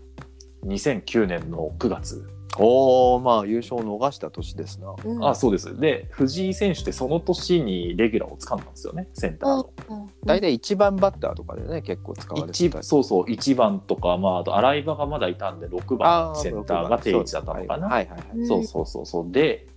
[0.65, 4.93] ？2009年の9月、おおまあ優勝を逃した年ですな。
[5.03, 10.09] うんあそうですで藤井選手ってその年にレギュラーを掴んだんですよねセンターの。
[10.25, 17.87] 大体1番バッターとかでね結構使われて一たりそうそう1番とか、まあ、あと洗い場がまだいたんで6番センターが定位置だったのかな。
[17.87, 18.37] はいはいはい。
[18.37, 19.67] うんそうそうそうそうで、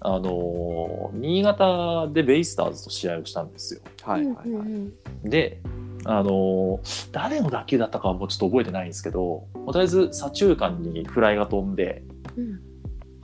[0.00, 3.80] あのー新潟でベイスターズと試合をしたんですよ。
[4.02, 4.64] はいはいは
[5.24, 5.28] い。
[5.28, 5.60] で、
[6.08, 12.02] あのー誰の打球だったかはもうちょっと覚えてないんですけど、とりあえず左中間にフライが飛んで、
[12.36, 12.60] うん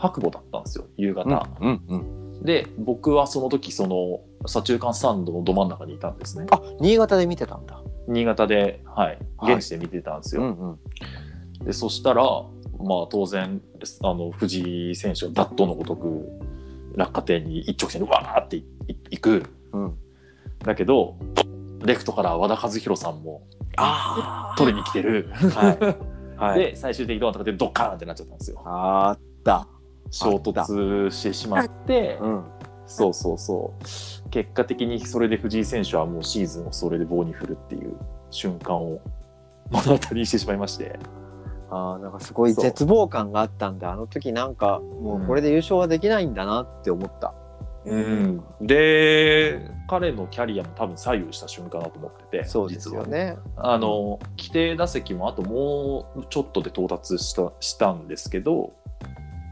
[0.03, 1.49] 白母だったんですよ、夕方。
[1.61, 2.43] うんうん。
[2.43, 6.47] で、僕はその時、その左中間スタンドのど真ん中にいたんですね。
[6.51, 7.81] あ新潟で見てたんだ。
[8.09, 10.43] 新潟で、はい、はい現地で見てたんですよ。
[10.43, 10.79] ん
[11.61, 11.65] うん。
[11.65, 13.63] でそしたら、まあ、当然
[14.03, 16.29] あの藤井選手がダットのごとく
[16.97, 19.95] 落下点に一直線にわーっていいいくうん。
[20.59, 21.17] だけど
[21.85, 25.71] レフトから和田和弘さんもあ取りに来てる、は
[26.39, 26.41] い。
[26.43, 26.59] はい。
[26.59, 29.69] で最終的にどうなったかってドッカーンってなっちゃったんですよあった。
[30.11, 32.45] 衝突してしまってうん。
[32.87, 33.75] そうそうそ
[34.27, 37.97] う結果的にそれで藤井選手はもうシーズンをそれで棒に振るっていう
[38.31, 39.01] 瞬間を
[39.71, 40.99] 目の当たりにしてしまいまして
[41.71, 47.35] ああなんかすごい絶望感があったんであの時なんかもうこれで優勝はできないんだなって思った。
[47.85, 53.37] うん、で彼のキャリアも多分左右した瞬間だと思っててそうですよね。
[53.57, 58.73] あの規定打席もあともうちょっとで到達したしたんですけど、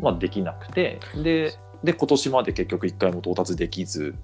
[0.00, 4.14] まあ、できなくてでで今年まで結局1回も到達できず。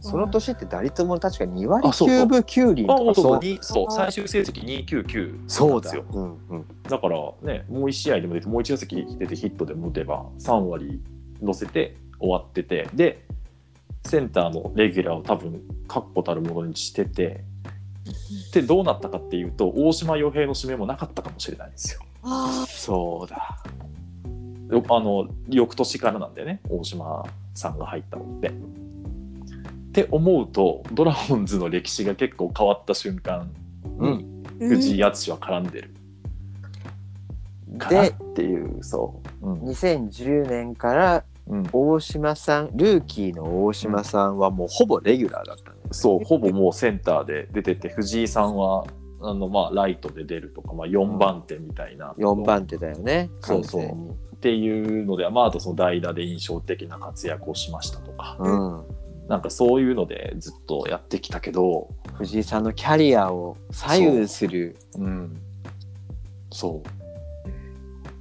[0.00, 2.18] その年って打率も確か2割あそうそう。
[2.24, 3.38] 9分9厘あとかそう。
[3.40, 6.04] にそう最終成績299そうだなんですよ。
[6.12, 6.66] うんうん。
[6.82, 11.02] だからねもう1試合でも出てもう1打席出てヒットでも打てば3割
[11.40, 12.88] 乗せて終わってて。
[12.94, 13.26] で
[14.06, 17.44] センターのレギュラーを多分確固たるものにしてて
[18.52, 22.00] でどうなったかっていうと大島洋平の指名もなかったかもしれないんですよ。
[22.22, 23.62] あそうだ。
[24.70, 26.60] よあの翌年からなんだよね。
[26.68, 28.48] 大島さんが入ったのって。
[28.48, 28.52] っ
[29.92, 33.50] て思うとドラゴンズの歴史が結構変わった瞬間
[33.98, 35.94] に藤井敦は絡んでる。
[37.78, 39.46] かなっでていうそう。
[39.50, 39.60] うん。
[39.62, 41.68] 2010年からうん。
[41.72, 48.84] 大島さんルーキーの大島さんはもうほぼレギュラーだったんですそうほぼもうセンターで出てて藤井さんは
[49.20, 54.10] あのまあライトで出るとか、まあ、4番手みたいな、4番手だよねそうそう。
[54.36, 58.84] っていうので、まあ、あとその代打で印象的な活躍をしましたとか、うん。
[59.28, 64.76] なんかそういうのでずっとやってきたけど、藤井さんのキャリアを左右する。
[64.98, 65.36] うん、
[66.52, 66.95] そう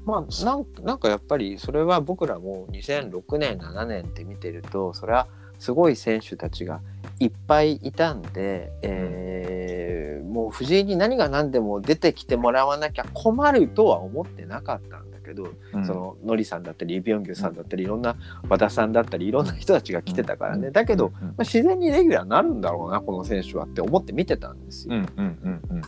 [0.05, 5.27] まあなんなんかやっぱりそれは僕らも2006年7年って見てるとそれは
[5.59, 6.81] すごい選手たちが
[7.19, 15.85] いっぱいいたんで、えーもう藤井に何が何でも出てきてもらわなきゃ困るとは思ってなかったんだけど、うん。
[15.85, 18.17] そのノリさんだったりイ・ビョンギュさんだったりいろんな
[18.49, 21.11] 和田さんだったりいろんな人たちが来てたからね、だけど、うん。
[21.11, 25.81] まあ、自然にレギュラーになるんだろうなこの選手はって思って見てたんですよ、うんうんうんうん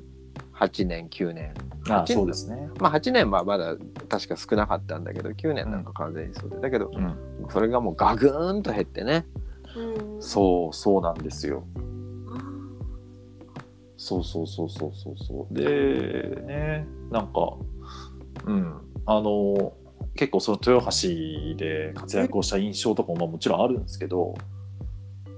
[0.59, 1.53] 8年9年。
[1.89, 3.77] あ8そうですね、まあ8年はまだ
[4.09, 6.57] 確か少なかったんだけど9年なんか完全にそうで。
[6.57, 7.15] だけどうん、
[7.49, 9.25] それがもうガグーンと減ってね。
[9.75, 10.21] うん。
[10.21, 11.63] そうそうなんですよ。
[13.95, 15.53] そうそうそうそうそうそう。
[15.53, 17.53] でねなんか
[18.45, 18.73] うん。
[19.05, 19.73] あの
[20.15, 24.35] 結構その豊橋で活躍をした印象とかもまあもちろんあるんですけど、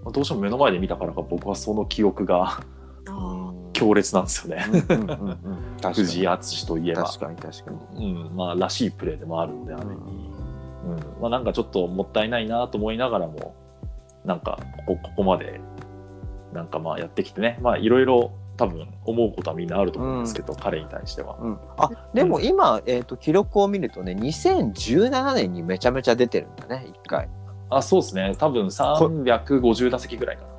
[0.03, 2.63] まあどうしても目の前で見たからか僕はその記憶があ
[3.79, 4.65] 強烈なんですよね、
[5.93, 7.03] 藤井に敦といえば。
[7.03, 8.13] 確かに確かに。
[8.13, 11.21] うん、まあらしいプレーでもあるんであれに、うん。
[11.21, 13.55] まあ、なんかちょっともったいないなと思いながらも
[14.25, 15.61] なんかここここまで
[16.53, 17.57] なんかまあやってきてね。
[17.61, 21.37] まあいろいろ多分思うことはみんなあると思うんですけど、彼に対しては。
[21.39, 27.29] うん、あでも今、えー、と記録を見るとね2017年にめちゃめちゃ出てるんだね1回。
[27.69, 28.35] あそうですね。
[28.37, 30.49] 多分350打席ぐらいかな。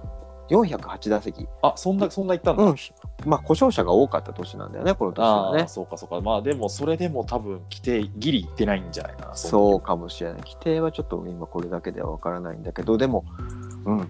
[0.51, 1.47] 408打席。
[1.63, 2.63] あそんなそんないったんだ。
[2.65, 2.77] うん。
[3.25, 5.63] まあ故障者が多かった年なんだよねこの年はね。
[5.63, 6.21] ああそうかそうか。
[6.21, 10.41] まあでもそれでも多分規定ギリいってないんじゃないかなそうかもしれない。
[10.41, 13.25] 規定はちょっと今これだけではわからないんだけどでも
[13.85, 14.09] うん。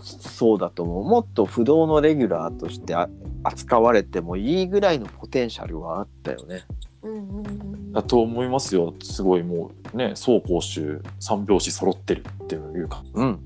[0.00, 1.04] そうだと思う。
[1.04, 3.08] もっと不動のレギュラーとしてあ
[3.44, 6.64] 扱われてもいいぐらいのポテンシャルはあったよね。
[7.02, 8.92] うんうんうんだと思いますよ。
[9.02, 13.02] すごいもうね走攻守三拍子揃ってるっていうか。
[13.14, 13.42] うん。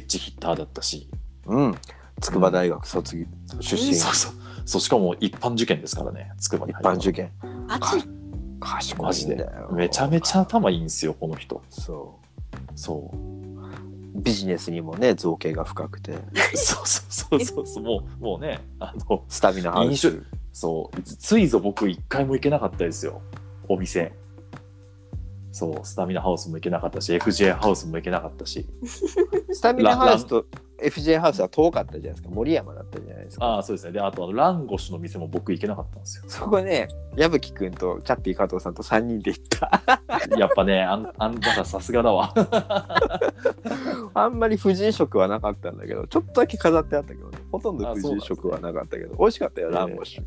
[0.00, 1.06] エッジヒッターだったし
[1.46, 1.74] うん。
[2.20, 3.26] 筑波大学卒業
[3.60, 3.94] 出身。
[3.94, 4.32] そうそう。
[4.66, 6.32] そうしかも一般受験ですからね。
[6.38, 7.30] 筑波に一般受験。
[7.68, 8.02] 熱い。
[8.60, 9.68] 賢マジでいんだよ。
[9.72, 11.62] めちゃめちゃ頭いいんですよこの人。
[11.68, 12.18] そ
[12.74, 13.16] そう。
[14.18, 16.12] うビジネスにもね造形が深くて。
[16.54, 17.84] そうそうそうそうそう。
[17.84, 20.22] もうもうねあのスタミナハウ飲ス酒。
[20.52, 21.02] そう。
[21.02, 23.20] つついぞ僕一回も行けなかったですよ。
[23.68, 24.12] お店。
[25.52, 25.80] そう。
[25.84, 28.66] スタミナハウスも行けなかったし FJ ハウスも行けなかったし。
[29.52, 30.46] スタミナハウスと
[30.84, 32.28] FJ ハウスは遠かったじゃないですか。
[32.30, 33.44] 森山だったじゃないですか。
[33.46, 33.92] ああそうですね。
[33.92, 36.24] であとランゴシュの店も僕行けなかったんですよ。
[36.26, 39.82] そこね矢吹くんとチャッピー加藤さんと3人で行った。
[40.36, 42.32] やっぱねあんあんたらさすがだわ。
[44.14, 47.38] あんまり藤井食はなかったんだけどちょっとだけ飾ってあったけどね。
[47.50, 50.24] ほとんど藤井食はなかったけど美味しかったよランゴシュ。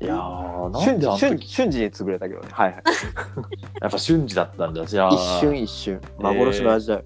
[0.00, 2.48] いやーなん瞬瞬瞬時に潰れたけどね。
[2.50, 2.82] はいはい。
[3.80, 4.84] やっぱ瞬時だったんだ。
[4.84, 5.14] じゃあ。
[5.14, 6.00] 一瞬一瞬。
[6.18, 7.04] 幻の味だよ、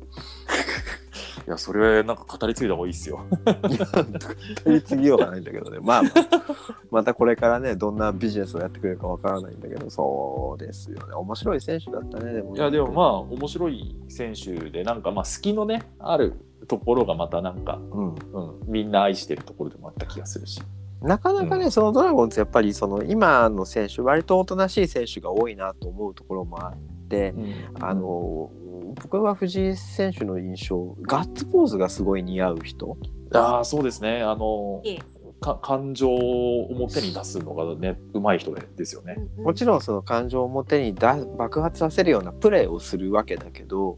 [1.49, 3.25] いやそれなんか語り継いだ方がいいっすよ。
[4.65, 5.79] 取り次ぎようがないんだけどね。
[5.81, 6.13] まあ、まあ、
[6.91, 11.15] またこれからねどんなビジネスをやってくれるかわからないんだけどそうですよね。
[11.15, 16.35] 面白い選手だったねでもいやでもまあ面白い選手でなんかまあ隙のねある
[16.67, 18.09] ところがまたなんか、うん。
[18.11, 20.61] うん、みんな愛してるところでもあった気がするし。
[21.01, 21.71] なかなかね、うん。
[21.71, 27.35] そのドラゴンズやっぱりその今の選手割とおとなしい選手が多いなと思うところもあって、
[27.81, 28.51] あの
[28.95, 32.97] 僕は藤井選手の印象ガッツポーズがすごい似合う人。
[33.33, 34.23] ああそうですね。
[34.23, 34.83] あの
[35.63, 39.17] 感情を表に出すのがね上手い人でですよね。
[39.37, 43.97] もちろんその感情を表にだ爆発させるようなプレーをするわけだけど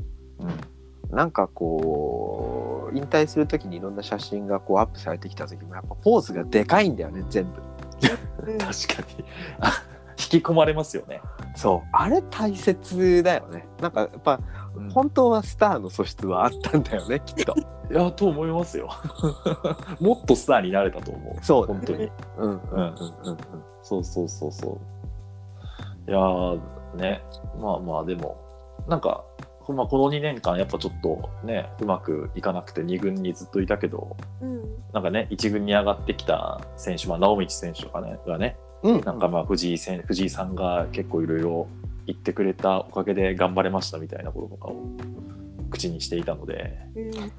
[1.10, 7.62] なんかこう引退する時にいろんな写真がこうアップされてきた時もやっぱポーズがでかいんだよね全部。
[8.50, 8.58] うん。
[8.58, 9.24] 確かに。
[9.60, 9.89] あ
[10.20, 11.20] 引き込まれますよね。
[11.56, 11.88] そう。
[11.92, 13.66] あれ大切だよね。
[13.80, 14.40] なんかやっぱ
[14.92, 17.54] 本当はスターの素質はあったんだよね きっと。
[17.90, 18.88] いやと思いますよ。
[20.00, 21.44] もっとスターになれたと思う。
[21.44, 22.10] そう本当に。
[22.38, 22.84] うんうんうんうん。
[22.84, 23.36] うん
[23.82, 24.78] そうそうそうそ
[26.06, 26.10] う。
[26.10, 26.60] いやー
[26.96, 27.22] ね。
[27.58, 28.36] まあまあでも
[28.86, 29.24] なんか、
[29.68, 34.62] まあ、この2年間やっぱちょっとねうまくいかなくて2軍にずっといたけどうん。
[34.92, 39.00] なんかね1軍に上がってきた選手、まあ、直道選手とかねがねうん。
[39.00, 41.68] なんかまあ藤井せん藤井さんが結構いろいろ
[42.06, 44.76] 言ってくれたおかげで頑張れましたみたいなこととかを
[45.70, 47.32] 口にしていたので、うん。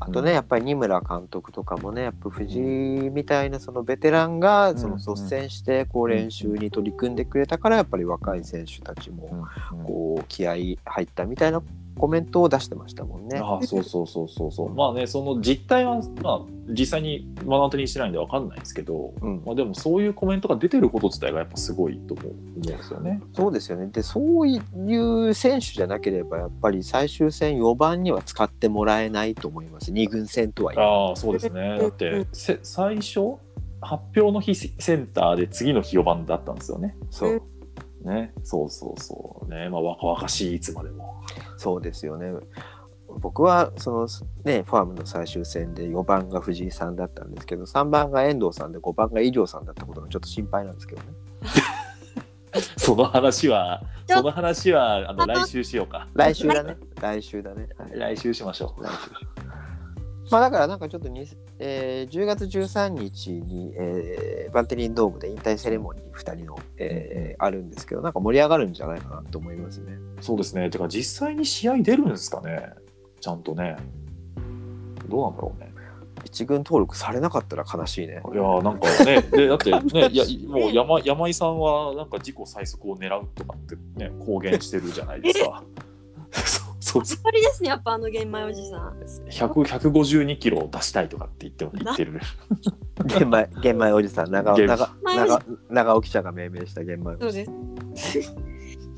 [0.00, 2.62] あとねやっぱり二村監督とかもねやっぱ藤井
[3.10, 9.46] みたいなそのベテランがその率先してこう練習に取り組んでくれたからやっぱり若い選手たちも
[9.86, 11.62] こう気合い入ったみたいな
[11.98, 13.38] コメントを出してましたもんね。
[13.38, 22.26] ああそうそうそうそうそうまあねその実態は、まあ、実際に目の当たりにしてないんでわかんないですけど、うんまあ、でもそういうコメントが出てること自体がやっぱすごいと思う
[22.58, 23.20] んですよね。
[23.32, 23.86] そうですよね。
[23.86, 29.92] で、そういう選手じゃなければ、やっぱり最終戦4番には使ってもらえないと思います。
[29.92, 30.80] 2軍戦とはいえ。
[30.80, 33.36] ああそうですねだってせ最初
[33.80, 36.96] 発表の日センターで次の日4番だったんですよね。
[37.10, 37.42] そう。
[38.08, 41.22] ねそうそうそうねまあ若々しいいつまでも。
[41.56, 42.32] そうですよね。
[43.20, 44.08] 僕はその
[44.44, 51.08] ねファームの最終戦で4番が藤井さんだったんですけど3番が遠藤さんで5番が医療さんだったことがちょっと心配なんですけどね。
[52.76, 56.08] その話はその話はあの来週しようか。
[56.14, 56.76] 来週だね。
[57.00, 57.68] 来週だね。
[57.76, 58.82] はい来週しましょう。
[58.82, 59.47] 来週
[60.30, 61.26] まあだからなんかちょっとに、
[61.58, 69.98] えー10月13日に、えーバンテリンドームで引退セレモニー2人の、えーあるんですけどなんか盛り上がるんじゃないかなと思いますね。
[70.20, 70.70] そうですね。
[70.70, 72.70] てか実際に試合出るんですかね？
[73.20, 73.76] ちゃんとね。
[75.08, 75.72] どうなんだろうね。
[76.24, 78.14] 一軍登録されなかったら悲しいね。
[78.14, 85.62] いやーなんかね、でだってね、 いやもう山山井さんはなんか自己最速を狙うとかってね公言してるじゃないですか。
[86.88, 87.30] そうそう。
[87.32, 88.98] りですねやっぱあの玄米おじさん。
[89.28, 92.20] 100 152キロを出したいとかって言っても言ってる。
[93.04, 97.74] 玄米玄米おじさん長尾玄長長長尾記者が命名した玄米おそうじさん。
[97.90, 98.36] です。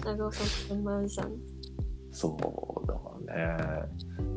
[0.04, 1.32] 長尾さん玄米おじさん。
[2.12, 3.88] そうだからね。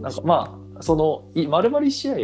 [0.02, 2.16] なんかまあそのい丸々試合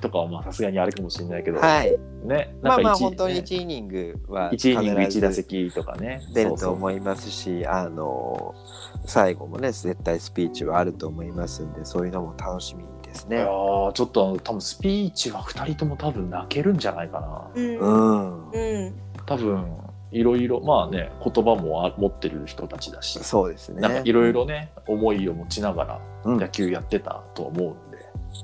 [0.00, 1.96] とかはまあさすがにあれかもしれないけど、はい。
[2.24, 2.54] ね。
[2.62, 6.22] まあまあ一本当にね1イニングは一イニング1打席とかね。
[6.32, 8.54] 出ると思いますし、あの
[9.04, 17.50] 最後もね絶対スピーチはあると思いますんでそういうのも楽しみですいやちょっと多分スピーチは2人とも多分泣けるんじゃないかな。
[17.54, 18.50] うんうん。
[18.50, 18.94] うん
[19.26, 19.66] 多分
[20.12, 23.80] いろいろまあね言葉もあ持ってる人たちだし、そうですね。
[23.80, 27.98] なんかいろいろね思いを持ちながらうん野球やってたと思うんで、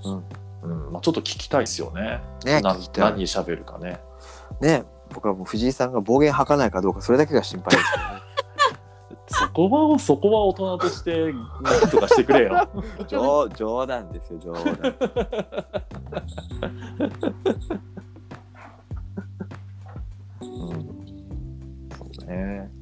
[0.05, 0.25] うん
[0.63, 2.21] まあ、ちょっと聞きたいですよね。
[2.45, 4.01] ねな聞きたい何喋るかね。
[4.61, 8.23] ね僕はもう藤井さんが暴言吐かないかどうかそれだけが心配ですけどね。
[9.29, 12.69] そこはそこは大人として何とかしてくれよ。
[13.09, 14.95] 冗冗談ですよ冗談。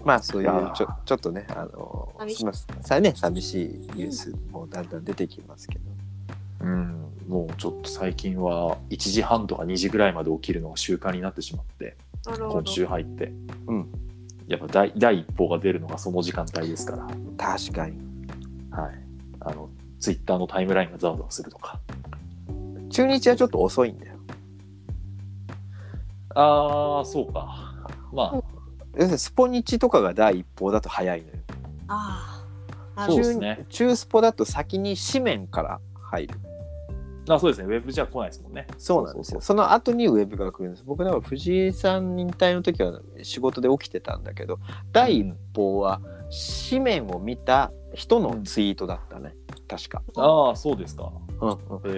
[0.05, 5.85] まあそういいうやちょちょっとねあの寂しいすいませんさね寂しいニュースもだんだん出てきますけど。
[6.63, 13.33] うん、もうちょっと最近は1時半とか2時ぐらいまで起きるのが習慣になってしまって今週入って、
[13.69, 13.89] うん、
[14.49, 17.07] やっぱ第第一報が出るのがその時間帯ですから、
[17.39, 17.97] 確かに。
[18.73, 18.95] はい、
[19.41, 21.79] あのツイッターのタイムラインがざわざわするとか。
[22.91, 24.15] 中日はちょっと遅いんだよ。
[26.35, 27.87] ああそうか。
[28.13, 28.43] まあ。
[28.97, 31.35] 要するにスポニチとかが第一報だと早いのよ。
[31.87, 32.45] あ
[32.97, 33.65] あそうですね。
[33.69, 36.50] 中中スポだと先に紙面から入る。
[37.35, 39.41] あそうですねウェブじゃ来ないですもんねそうなんですよ。
[39.41, 40.85] そその後にウェブが来るんです。
[40.87, 44.59] 僕だから藤井さん引退の時は仕事で起きてたんだけど、
[44.93, 46.01] 第一報は
[46.71, 49.35] 紙面を見た人のツイートだったね。
[49.69, 50.03] 確か。
[50.17, 51.55] ああそうですか、うんへ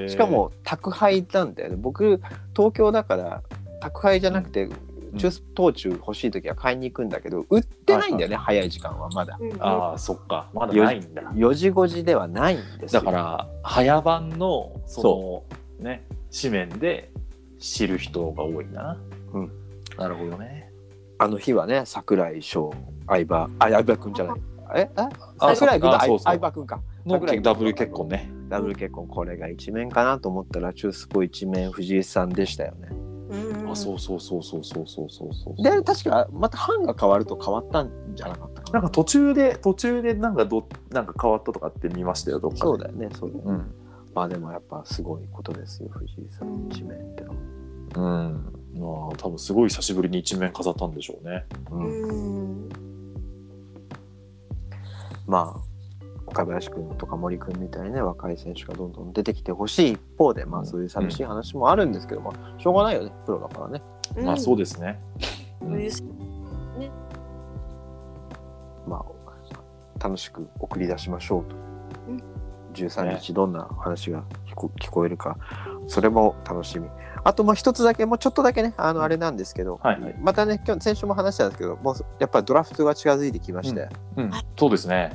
[0.06, 1.76] ーしかも宅配なんだよね。
[1.76, 2.20] 僕
[2.54, 3.42] 東京だから
[3.80, 4.70] 宅配じゃなくて、ん
[5.18, 9.36] 中スポ中欲しい時は買いに行くんだけど売ってないんだよね、早い時間はまだ。
[9.40, 9.62] うんうん。
[9.62, 10.48] ああそっか。
[10.52, 11.22] まだないんだ。
[11.22, 13.02] 4時5時ではないんですよ。
[13.02, 15.44] だから早番のそ
[15.80, 17.10] のね紙面で
[17.58, 18.98] 知る人が多いな、
[19.32, 19.52] うん、
[19.96, 20.70] なるほどね。
[21.18, 22.72] あの日はね桜井翔
[23.06, 24.40] 相葉あ相葉くんじゃない。
[24.74, 24.90] え？
[24.96, 25.08] あ？
[25.38, 26.18] あ桜井くんと相あそうそう。
[26.20, 26.80] 相葉くんか。
[27.04, 28.30] のダブル結婚ね。
[28.48, 29.06] ダブル結婚。
[29.06, 32.88] これが一面かなと思ったら中スポ一面藤井さんでしたよね
[33.32, 38.80] うんあそうそうそうそうそうそうそうそうで確かまた班が変わると変わったんじゃなかったかな。
[38.80, 42.60] んなか途中で途中でなんかどなんか変わったとかって見ましたよどっかで。
[42.62, 43.50] そうだよねそうだよね。
[43.50, 43.74] うん。
[44.14, 47.36] まあでもやっぱすごいことですよ藤井さん一面ってのは。
[47.94, 48.52] うん。
[48.74, 51.44] まあ多分すごい久しぶりに一面飾ったんでしょうね。
[51.70, 52.02] うん。
[52.02, 52.12] う
[52.66, 52.68] ん。
[55.26, 55.71] まあ
[56.32, 63.82] 岡林君とか森君みたいにね若い選手がどんどん出てきてほしい一方でまあそういう寂しい話もあるんですけど、まあしょうがないよねプロだからね。
[64.24, 64.98] まあそうですね。
[65.60, 65.92] そういう
[68.88, 71.56] まあ楽しく送り出しましょうと、
[72.08, 72.22] うん。
[72.74, 75.36] 13日どんな話が聞こ聞こえるか。
[75.86, 76.88] それも楽しみ。
[77.24, 80.14] あとまあ一つだけもうちょっとだけねあのあれなんですけど、はいはい。
[80.18, 85.12] またね今日先週も話したんですけどもうやっぱりドラフトが近づいてきまして、うん、そうですね。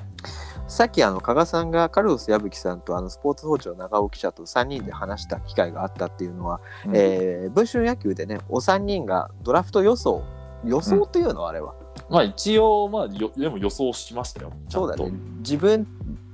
[0.68, 6.92] さっきあの加賀さんがカルロス矢吹さんとあのスポーツ報知の長尾記者と3人で話した機会があったっていうのは、うん。
[6.96, 10.24] えー文春野球でねお三人がドラフト予想
[10.66, 11.74] 予想っていうのあれは、
[12.10, 14.52] まあ一応、まあよ、でも予想しましたよ。
[14.68, 15.12] そうだね。
[15.40, 15.88] 自分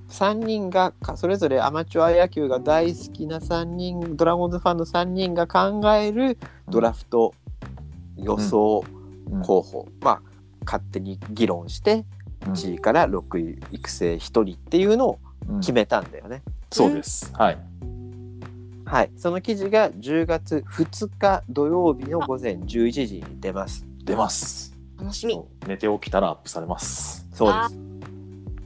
[0.10, 7.34] 3人がかそれぞれアマチュア野球が大好きな3人ドラゴンズファンの3人が考えるドラフト
[8.18, 8.84] 予想
[9.30, 9.42] うん。
[9.44, 10.22] 候補、まあ
[10.66, 15.20] 勝手に議論してうん1位から6位育成1人っていうのを
[15.50, 16.42] うん決めたんだよね。
[16.72, 17.32] そうです。
[17.34, 17.58] はい。
[18.86, 23.86] はい、その記事が10月2日土曜日の午前11時に出ます。
[24.04, 24.74] 出ます。
[25.00, 25.42] 楽しみ。
[25.68, 27.28] 寝て起きたらアップされます。
[27.34, 27.94] そうです。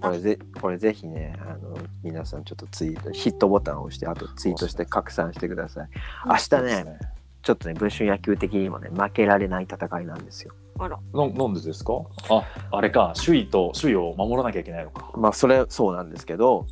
[0.02, 5.90] これぜこれぜひねあの皆さんちょっとツイートヒットボタンを押してあとツイートして拡散してください。
[6.26, 7.00] 明日そうですね。
[7.42, 10.54] ちょっとね文春野球的にもね負けられない戦いなんですよ。
[10.80, 11.00] あら。
[11.14, 11.94] ななんでですか？
[12.30, 13.14] あ、あれか。
[13.24, 15.12] 首位と、首位を守らなきゃいけないのか。
[15.16, 16.66] まあそれそうなんですけど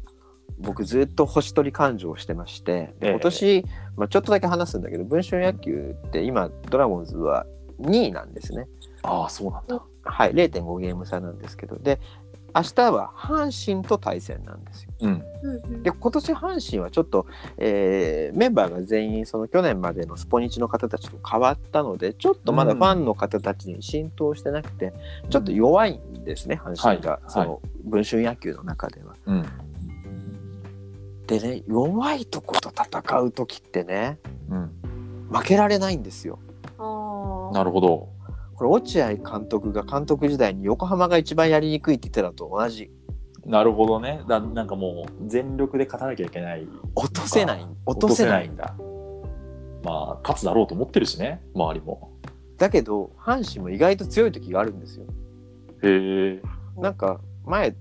[0.60, 3.66] 僕ずっと星取り感情をしてましてええで今年、
[3.98, 7.46] まあ、ちょっとだけ話すんだけど文春野球って今ドラゴンズは
[7.82, 8.68] 2位なんですね。
[9.04, 9.84] ああ、そうなんだ。
[10.08, 12.00] はい0.5ゲーム差なんですけどで
[12.56, 14.94] 明日は阪神と対戦なんですよ。
[15.02, 15.24] うん。
[15.44, 17.28] うんうんで今年阪神はちょっと、
[17.58, 24.94] えーメンバーが全員その去年までのスポニチの方たちと変わったのでちょっとまだファンの方たちに浸透してなくて、
[25.30, 29.16] ちょっと弱いんですね、阪神が、はいその文春野球の中では。
[29.26, 29.46] うん。
[31.28, 34.18] でね弱いとこと戦う時ってね
[34.50, 34.72] うん。
[35.30, 36.40] 負けられないんですよ。
[36.78, 37.54] ああ。
[37.54, 38.15] なるほど。
[38.56, 42.90] これ落合監督が監督時代に横浜が一番やりにくいって言ってたのと同じ
[43.46, 44.24] なるほどね。
[44.28, 46.68] だなんかもう、全力で勝たなきゃいけない。
[46.96, 48.76] 落とせない落落ととせないいんだ。
[49.84, 52.12] まあ、勝つだろうと思ってるしね、周りも。
[52.58, 55.06] だけど阪神も意外と強い時があるんですよ。
[55.84, 56.42] へえ。
[56.78, 57.76] なんか前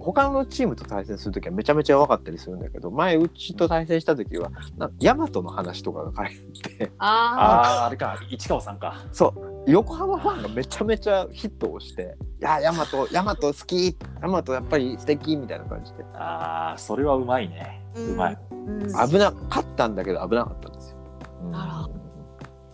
[0.00, 6.36] 他のチームと対戦するときはめちゃめちゃ弱かったりするんだけど前うちと対戦した時はなヤマトの話とかが書い
[6.76, 8.18] てああ、あれか。
[8.30, 9.04] 市川さんか。
[9.12, 17.80] そう横浜ファンがめちゃめちゃヒットをして「いやヤマトヤマト好きヤマトやっぱり素敵みたいな感じでああ、それはうまいね。
[17.96, 18.00] あ。
[18.00, 18.38] うまい。
[18.50, 18.80] うん。
[19.08, 20.96] 危な勝ったんだけど危なかったんですよ
[21.44, 21.88] うんあ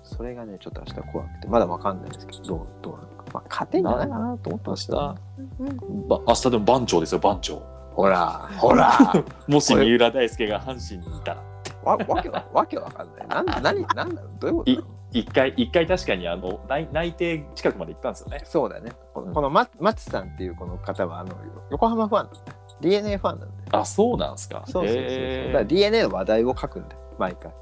[0.02, 5.16] それがねちょっと明日怖くてまだわかんないですけどどうどうなのか、まあ、勝てんじゃないかなと思って明日、ました
[5.60, 7.62] うんば明日でも番長ですよ、番長。
[7.92, 8.92] ほらほら
[9.48, 11.42] もし三浦大輔が阪神にいたら。
[11.84, 14.97] わわけわわけわかんないなん何何なのどういうこと？
[15.12, 18.40] 一回、一回確かにあの内内定近くまで行ったんですよね。
[18.44, 18.92] そうだね。
[19.14, 21.34] こうんのこのマ松さんっていうこの方はあの
[21.70, 22.58] 横浜ファンなん。
[22.80, 23.62] DNA ファンなんだよ。
[23.72, 24.62] あ、そうなんですか。
[24.66, 25.04] そうそうそうそう。
[25.08, 27.52] へだから DNA の話題を書くんだよ、毎回。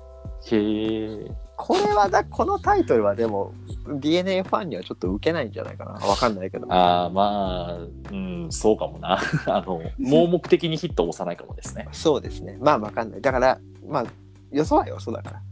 [0.52, 0.56] え。
[0.56, 1.30] へえ。
[1.56, 3.54] これはだ、このタイトルはでも
[3.88, 5.92] DNA ファンにはちょっと受けないんじゃないかな。
[5.92, 6.70] わかんないけど。
[6.70, 9.18] ああ、まあ、うん、そうかもな。
[9.46, 11.88] あの、盲目的にヒットを押さないかもですね。
[11.92, 12.58] そうですね。
[12.60, 13.20] まあわかんない。
[13.22, 14.04] だから、まあ、
[14.52, 15.42] よそはよそだから。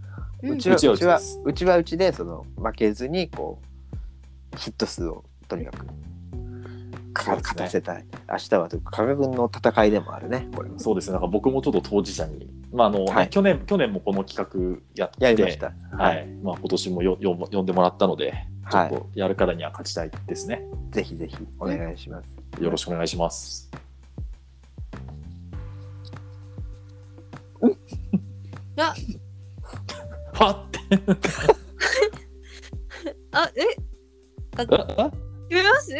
[0.44, 3.60] うんうちはうちはうちはうちはうちでその負けずにこ
[4.54, 5.86] うヒット数をとにかく
[7.14, 8.04] 勝たせたい。
[8.28, 10.48] 明日は加賀軍の戦いでもあるね。
[10.54, 11.12] これはそうですね。
[11.12, 15.72] なんか僕もちょっと当事者に、まああの、ねはい去年去年もこの企画やって、やりました。
[15.96, 16.26] はい。
[16.42, 20.64] まあ今年もよよ呼んでもらったので、ちょはいっとやるからには勝ちたいですね。
[20.90, 22.36] ぜひぜひお願いします。
[22.60, 23.70] よろしくお願いします。
[28.76, 28.94] あ、
[30.34, 30.80] はって。
[33.32, 33.62] あ、え、
[34.56, 34.78] あ決
[35.50, 35.94] めます？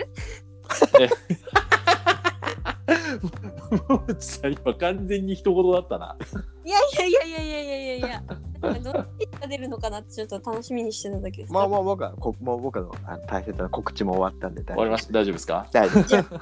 [3.89, 6.17] もうさ今完全に一言だったな。
[6.65, 6.83] いやい
[7.13, 8.23] やいやいやいやいやいや。
[8.61, 11.53] なんかどっちが出るのかなってちょっと楽しみにしてただけです。
[11.53, 15.13] まあもう僕はこもう僕のあ大切な告知も終わったんで大終わりました。
[15.13, 15.67] 大丈夫ですか？
[15.73, 16.41] 大丈夫じゃあ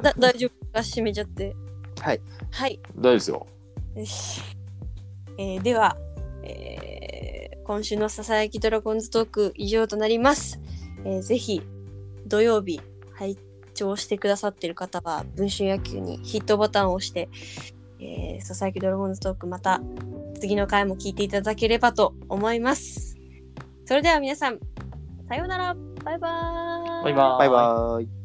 [0.00, 0.82] だ大丈夫か？
[0.82, 1.54] 閉めちゃって。
[2.00, 2.20] はい。
[2.50, 2.80] はい。
[2.96, 3.46] 大丈夫ですよ。
[3.96, 4.40] よし
[5.38, 5.96] えーでは、
[6.48, 10.58] えー今週のささやきドラゴンズトーク以上となります。
[11.04, 11.62] えーぜひ
[12.26, 12.80] 土曜日
[13.12, 13.38] 拝
[13.74, 17.28] 聴してくださっている方は文春野球にヒットボタンを押して、
[18.00, 19.80] えーささやきドラゴンズトークまた
[20.40, 23.16] 次の回も聞いていただければと思います。
[23.84, 24.58] それでは皆さん
[25.28, 27.38] さようならバイバーイバイバーイ。
[27.38, 28.17] バイバーイ